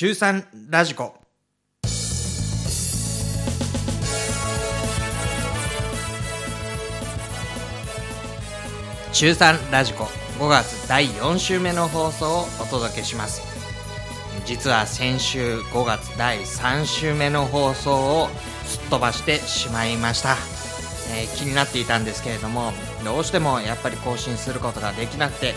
[0.00, 1.12] 中3ラジコ。
[9.12, 10.04] 中3ラジコ。
[10.38, 13.42] 5月第4週目の放送をお届けします。
[14.46, 18.28] 実は先週5月第3週目の放送を
[18.66, 20.36] すっ飛ばしてしまいました、
[21.10, 22.72] えー気になっていたんですけれども
[23.04, 25.54] どうしてもやっぱり更新することができなくて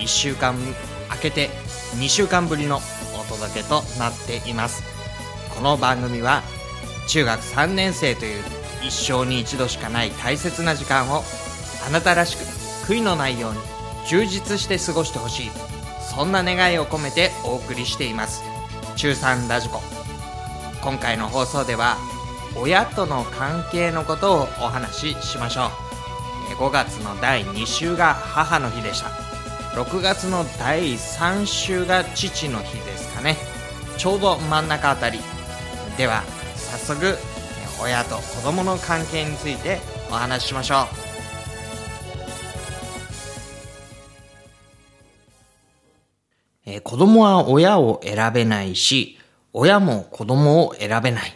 [0.00, 0.56] 1週間
[1.08, 1.50] 空けて
[2.00, 2.80] 2週間ぶりの
[3.36, 4.82] 届けとなっています
[5.54, 6.42] この番組は
[7.08, 8.42] 中学3年生という
[8.86, 11.22] 一生に一度しかない大切な時間を
[11.86, 12.40] あなたらしく
[12.86, 13.58] 悔いのないように
[14.08, 15.72] 充実して過ごしてほしい
[16.14, 18.42] そんな願いを込めてお送りしています。
[18.96, 19.80] 中3ラジコ。
[20.82, 21.96] 今回の放送では
[22.54, 25.70] 親との関係のことをお話ししましょう。
[26.52, 29.21] え5月の第2週が母の日でした。
[29.74, 33.36] 6月の第3週が父の日ですかね
[33.96, 35.18] ちょうど真ん中あたり
[35.96, 36.22] では
[36.56, 37.16] 早速
[37.82, 39.78] 親と子供の関係について
[40.10, 41.12] お話ししましょう
[46.64, 49.18] え子供は親を選べないし、
[49.52, 51.34] 親も子供を選べない。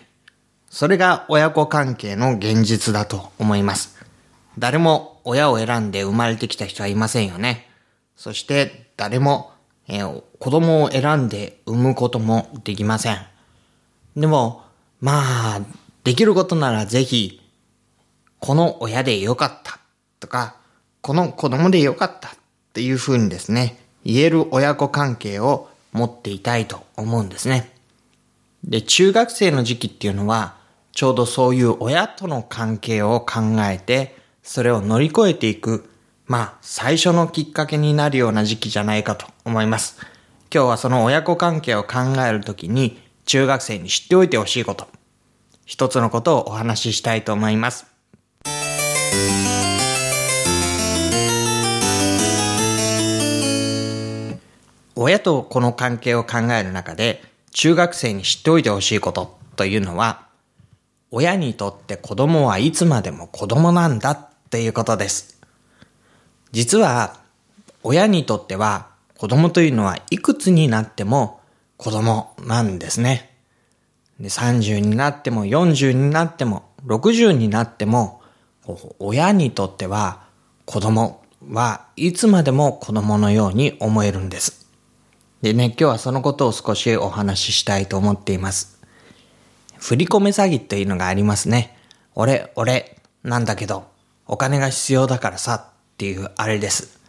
[0.71, 3.97] それが親子関係の現実だと思います。
[4.59, 7.69] 誰も親を選んで生まれてきた人はいませんよね。
[8.17, 9.53] そして誰も、
[9.89, 13.19] えー子供を選んで産むこともできません。
[14.17, 14.63] でも、
[15.01, 15.61] まあ、
[16.05, 17.41] できることならぜひ、
[18.39, 19.81] この親でよかった
[20.21, 20.57] とか、
[21.01, 22.33] この子供でよかったっ
[22.73, 27.73] ていう風にですね、言える親子関係を持っていたいと思うんですね。
[28.63, 30.57] で、中学生の時期っていうのは、
[30.93, 35.91] ちょうどそういう親との関係を考えて、それを乗り越えていく、
[36.27, 39.97] まあ、最初のきっかけになるような時期じゃないかと思います。
[40.53, 44.89] 今日はその親子関係を考えるときに、中学生に知っておいてほしいこと、
[45.65, 47.87] 一つのことをお話ししたいと思います。
[54.97, 60.27] 親とこの関係を考える中で、中学生に知っておいてほしいことというのは、
[61.13, 65.36] 親にとって子供はいつまでも子供なんだっていうことです。
[66.53, 67.21] 実は、
[67.83, 71.41] 親にとっては子供というのはいくつになっても
[71.77, 73.33] 子供なんですね。
[74.19, 78.23] で30になっても40になっても60になっても、
[78.99, 80.25] 親にとっては
[80.65, 84.67] 子供はいつまでも子供のように思えるんです。
[85.43, 88.81] でね、今日はそのことを少しお話ししたいと思っています。
[89.79, 91.77] 振り込め詐欺っていうのがありますね。
[92.15, 93.85] 俺、俺、なんだけど、
[94.27, 97.01] お金が必要だからさっていうあれです。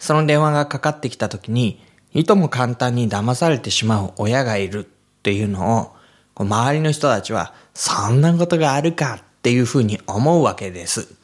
[0.00, 1.80] その電話がかかってきた時に、
[2.12, 4.88] いとも簡単に騙されてしまう親がいるっ
[5.22, 5.92] ていうのを、
[6.34, 11.14] こう周りの人たちは、そんなことがあるかっていうふうに思うわけです。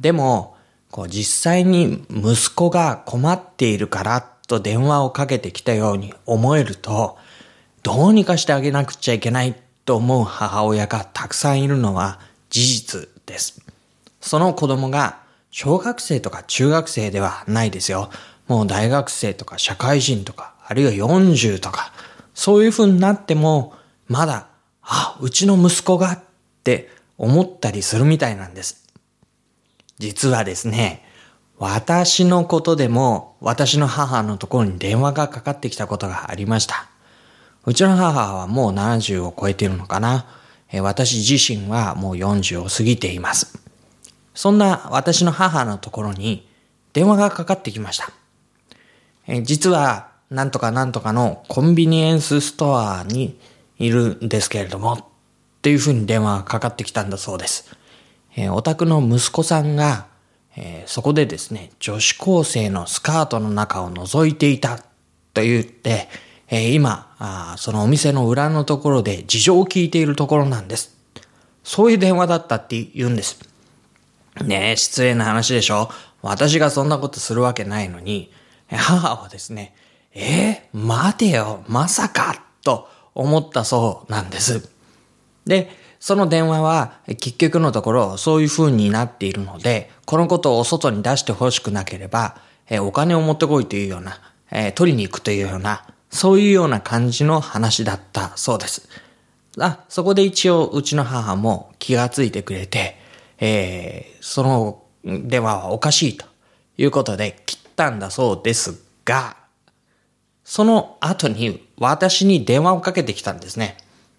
[0.00, 0.56] でも、
[0.90, 7.18] こう実際に息子が困っているからと電話をかけてきたように思えると、
[7.84, 9.54] どうにかしてあげなくちゃいけない
[9.84, 12.18] と思う母親がたくさんいるのは
[12.50, 13.60] 事実です。
[14.20, 18.10] その子供が小学生とか中学生ではないですよ。
[18.46, 21.92] もう大学生とか社会人とか、あるいは40とか、
[22.34, 23.74] そういう風になっても、
[24.06, 24.48] まだ、
[24.82, 26.20] あ、うちの息子がっ
[26.64, 26.88] て
[27.18, 28.86] 思ったりするみたいなんです。
[29.98, 31.04] 実はですね、
[31.58, 36.88] 私のことでも私の母のところに電話がかかってきたことがありました。
[37.66, 40.26] うちの母はもう70を超えているのかな。
[40.80, 43.67] 私自身はもう40を過ぎています。
[44.38, 46.46] そんな私の母のところに
[46.92, 48.12] 電話がかかってきました。
[49.26, 53.36] え実はなんとかなんとかのコンビニエンスストアに
[53.80, 55.04] いるんですけれどもっ
[55.60, 57.76] ていうふうに電話がかかってきたんだそうです。
[58.36, 60.06] えお宅の息子さんが、
[60.54, 64.78] えそこでですね、女子高生のスカートの中を覗いていた
[65.34, 66.08] と言って、
[66.48, 70.96] え今あそのお店の裏のところで事情を聞いているところなんです。
[71.64, 73.47] そういう電話だったって言うんです。
[74.44, 75.90] ねえ、失礼な話でしょ？
[76.22, 78.32] 私がそんなことするわけないのに、
[78.70, 79.74] 母はですね、
[80.14, 84.68] えー、待てよ、まさか、と思ったそうなんです。
[85.46, 85.70] で、
[86.00, 92.36] その電話は結局のところそういう風になっているので、このことを外に出してほしくなければ、
[92.68, 94.20] えお金を持ってこいというような、
[94.50, 98.88] え取りに行くというような、そういうような感じの話だったそうです。
[99.58, 102.97] あ、そこで一応うちの母も気がついてくれて、
[103.38, 106.26] えーその電話はおかしいと
[106.76, 109.36] いうことで切ったんだそうですが、
[110.44, 113.76] その後に私に電話をかけてきたんですね。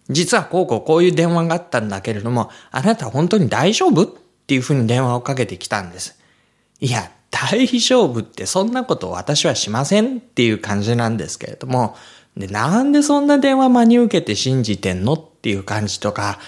[0.10, 4.08] 実はこうこうこういう電話があったんだけれども、あなた本当に大丈夫っ
[4.48, 6.20] ていうふうに電話をかけてきたんです。
[6.80, 11.96] いや、大丈夫ってそんなこと私はしませんっていう感じなんですけれども、
[12.36, 16.40] で、なんでそんな電話真に受けて信じてんのっていう感じとか、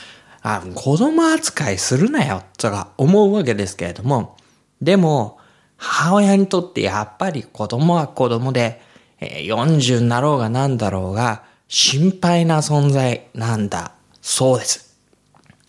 [0.42, 4.38] あ、子供扱いするなよとか思うわけですけれども、
[4.82, 5.40] でも、
[5.78, 8.82] 母親にとってやっぱり子供は子供で、
[9.20, 13.94] 40になろうが何だろうが、心配な存在なんだ。
[14.22, 14.98] そうです。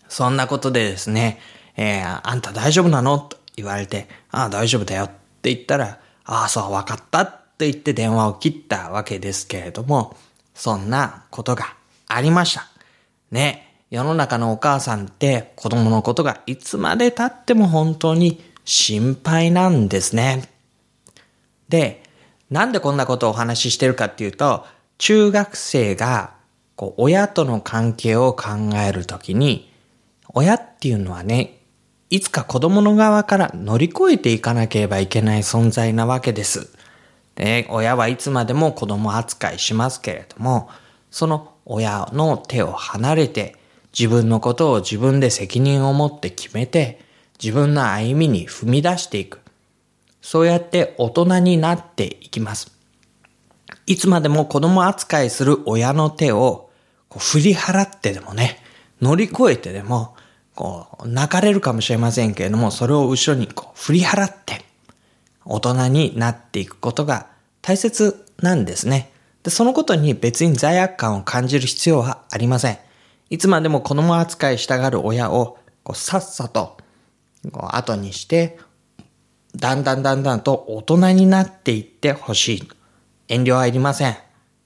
[0.09, 1.39] そんなことでですね、
[1.75, 5.07] えー、あんた大丈夫なのと言われて、ああ、大丈夫だよっ
[5.41, 10.15] て言ったら、ああ、そう、わかったって言って電話を切ったわけですけれども、
[10.53, 11.75] そんなことが
[12.07, 12.67] ありました。
[13.31, 13.72] ね。
[13.93, 20.49] 世の中のお母さんって子供のことがいつまで経っても本当に心配なんですね。
[21.69, 22.01] で、
[22.49, 24.65] なんでこんなことをお話ししてるかっていうと、
[24.97, 26.33] 中学生が
[26.75, 29.71] こう親との関係を考えるときに、
[30.29, 31.59] 親っていうのはね、
[32.09, 36.67] いつか子供の側から乗り越えていかなければいけない存在なわけです。
[37.35, 40.71] で、親はいつまでも子供扱いしますけれども、
[41.11, 43.61] その親の手を離れて、
[43.97, 46.99] 自分のことを自分で責任を持って決めて、
[47.41, 49.39] 自分の歩みに踏み出していく。
[50.21, 52.71] そうやって大人になっていきます。
[53.85, 56.69] いつまでも子供扱いする親の手を
[57.09, 58.59] こう振り払ってでもね、
[59.01, 60.15] 乗り越えてでも、
[60.55, 64.63] こう、泣かれるかもしれませんけれども、それを後ろにこう振り払って、
[65.45, 67.27] 大人になっていくことが
[67.61, 69.11] 大切なんですね。
[69.43, 72.77] で、そのことに別に罪悪感を感じる必要はありません。
[73.29, 76.77] いつまでも子供扱いしたがる親を、こうさっさと、
[77.51, 78.59] こう後にして、
[79.55, 82.69] だんだんだんだんと大人になっていってほしい。
[83.27, 84.17] 遠慮はいりません。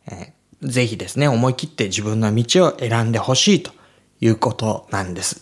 [0.08, 3.72] えー、ぜひですね、思い切って自分の道を選んでほしいと
[4.22, 5.42] いうことなんです。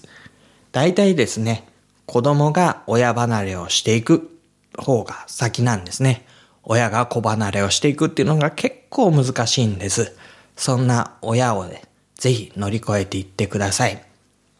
[0.71, 1.67] 大体ですね、
[2.05, 4.39] 子供が親離れをしていく
[4.77, 6.25] 方が先なんですね。
[6.63, 10.15] 親が子離れをしていくっていうのが結構難しいんです。
[10.55, 11.83] そんな親をね、
[12.17, 14.03] ぜひ乗り越えていってください。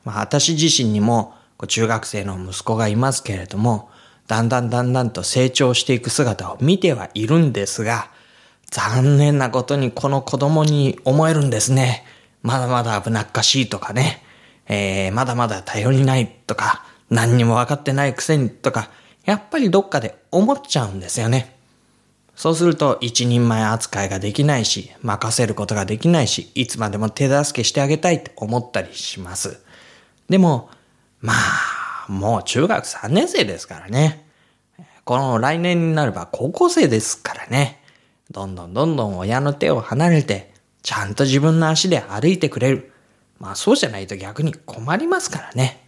[0.03, 1.33] まあ、私自身にも
[1.67, 3.89] 中学生の息子がいますけれども、
[4.27, 8.09] だんだんだんだんと成長していく姿を見てはいるんですが、
[8.71, 12.03] 残念なことにこの子供に思えるんですね。
[12.41, 14.23] まだまだ危なっかしいとかね、
[14.67, 18.89] えー、まだまだ頼りないとか、何にも分かってないくせにとか、
[19.25, 21.54] やっぱりどっかで思っちゃうんですよね。
[22.35, 29.61] そうすると一人前扱いができないし、任せることができないし、いつまでも手助けしてあげたいって思ったりします。
[30.27, 30.69] でも、
[31.21, 34.27] まあ、もう中学3年生ですからね。
[35.05, 37.81] この来年になれば高校生ですからね。
[38.31, 42.91] どんどんどんどん親の手を離れて、ちゃんと自分の足で歩いてくれる。
[43.39, 45.88] まあそうじゃないと逆に困りますからね。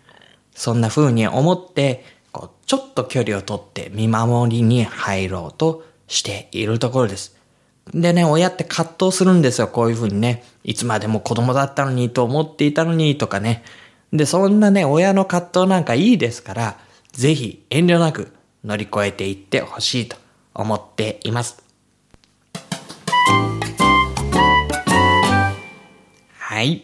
[0.56, 7.38] そんな風に思って、こう、ちょっと距離をとって見守りに入ろうとしているところです。
[7.94, 10.44] でね、親って葛藤するんですよ、こういうふうにね。
[10.64, 13.64] いつまでも子供だったのにと思っていたのにとかね。
[14.12, 16.78] で、そんなね、親の葛藤なんかいいですから、
[17.12, 18.34] ぜひ遠慮なく
[18.64, 20.18] 乗り越えていってほしいと
[20.54, 21.64] 思っています。
[26.38, 26.84] はい。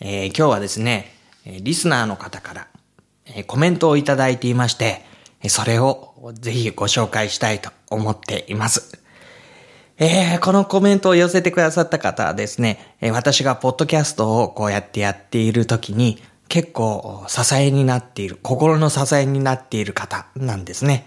[0.00, 1.12] えー、今日はですね、
[1.46, 2.68] リスナーの方から、
[3.24, 5.04] えコメントをいただいていまして、
[5.48, 8.98] それをぜひご紹介したいと思っています。
[9.98, 21.06] えー、このコメントを寄せてくださった方はですね、私がポッドキャストをこうやってやっている時に結構支えになっている、心の支えになっている方なんですね。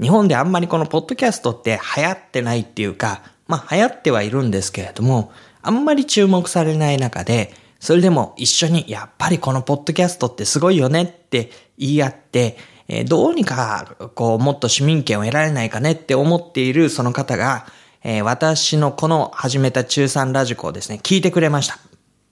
[0.00, 12.56] 日本であんまりこのポッドキャストって流行ってないっていうか、まあ流行ってはいるんですけれども、あんまり注目されない中で、それでも一緒にやっぱりこのポッドキャストってすごいよねって言い合って、
[12.92, 17.66] えどうにか、こう、もっと市民権を得られないかねって思っているその方が、
[18.02, 21.78] え、私のこの始めた中3ラジコをですね、聞いてくれました。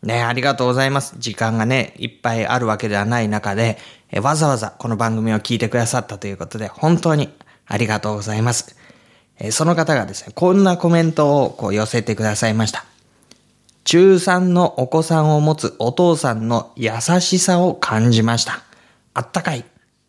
[0.02, 1.14] ね、ありがとうございます。
[1.18, 3.78] 時間がね、いっぱいあるわけではない中で、
[4.10, 7.32] え、わざわざこの番組を聞いてくださったということで、本当に
[7.66, 8.74] ありがとうございます。
[9.38, 12.84] え、その方がですね、こんなコメントをこう寄せてくださいました。
[13.84, 18.60] 中3のお子さんを持つお父さんの優しさを感じました。
[19.14, 19.64] あったかい。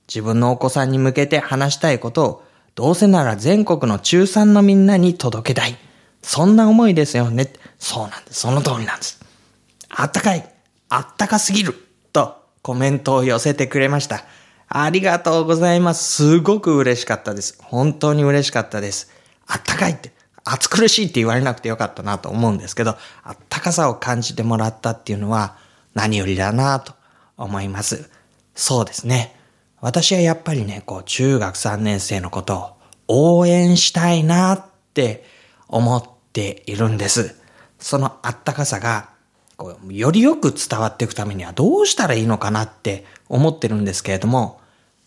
[0.09, 5.77] 自分のお子さんに向けて話したいことを、どうせなら全国の中3のみんなに届けたい。
[6.23, 7.53] そんな思いですよね。
[7.77, 8.41] そうなんです。
[8.41, 9.23] その通りなんです。
[9.89, 10.49] あったかい。
[10.89, 11.75] あったかすぎる。
[12.11, 14.25] とコメントを寄せてくれました。
[14.67, 16.11] ありがとうございます。
[16.11, 17.59] すごく嬉しかったです。
[17.61, 19.11] 本当に嬉しかったです。
[19.47, 20.11] あったかいって。
[20.43, 25.57] 暑苦しいって言われなくてよかったなと思うんですけど、あったかさを感じてもらったっていうのは
[25.93, 26.93] 何よりだなと
[27.37, 28.09] 思います。
[28.55, 29.38] そうですね。
[29.81, 32.75] 私はやっぱりね、こう中学3年生のこと
[33.07, 35.23] を応援したいなって
[35.67, 37.35] 思っているんです。
[37.79, 39.09] そのあったかさが、
[39.55, 44.59] こうよりよく伝わっていくためにはどうしたらいいのかなって思ってるんですけれども、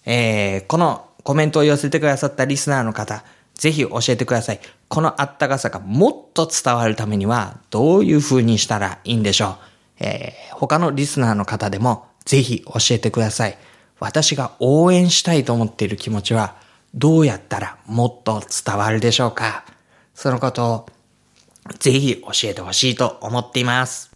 [0.05, 3.25] えー、このコメントを寄せてくださったリスナーの方、
[3.55, 4.61] ぜひ教えてください。
[4.89, 9.57] このあったかさがもっと伝わるためにはどういう風にしたらいいんでしょう。
[10.01, 13.59] えー、他のリスナーの方でもぜひ教えてください。
[14.03, 16.57] 私が応援したいと思っている気持ちは
[16.93, 19.65] どうやったらもっと伝わるでしょうか？
[20.13, 20.87] そのことを
[21.79, 24.11] ぜひ教えてほしいと思っています。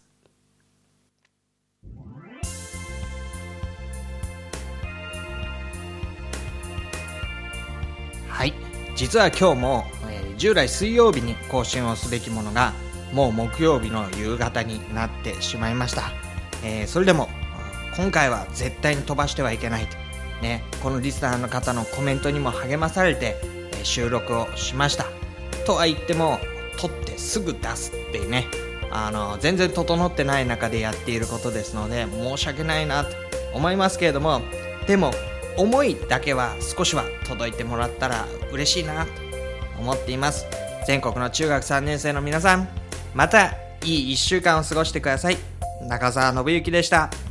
[8.28, 8.52] はい。
[8.96, 12.72] 実は今日も、えー、従来水曜日に更新をすべきものが
[13.12, 16.10] もう木曜日の夕方になってしまいました。
[16.64, 17.28] えー、それでも
[17.96, 19.96] 今回は絶対に飛ばしてはいけないと。
[20.42, 23.36] ね、このリスナーの方のコメントにも励まされて、
[23.80, 25.06] え、収録をしました。
[25.64, 26.38] とは言っても、
[26.78, 28.44] 撮ってすぐ出すっていうね、
[28.90, 33.16] あの、全然整ってない中でやっていることですので、申し訳ないなと
[33.54, 34.42] 思いますけれども、
[34.86, 35.12] でも、
[35.56, 39.10] 思いだけは少しは届いてもらったら嬉しいなと
[39.80, 40.44] 思っています。
[40.86, 42.68] 全国の中学3年生の皆さん、
[43.14, 45.38] またいい1週間を過ごしてください。
[45.88, 47.25] 中澤信之でした。